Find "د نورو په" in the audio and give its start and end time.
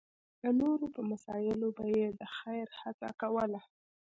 0.41-1.01